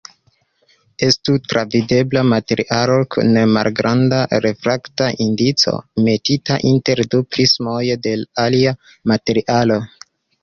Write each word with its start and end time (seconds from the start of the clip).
Estu 1.07 1.33
travidebla 1.49 2.21
materialo 2.29 2.95
kun 3.15 3.37
malgranda 3.57 4.21
refrakta 4.47 5.11
indico, 5.27 5.75
metita 6.07 6.57
inter 6.73 7.01
du 7.13 7.19
prismoj 7.37 7.85
de 8.07 8.15
alia 8.47 8.73
materialo. 9.13 9.79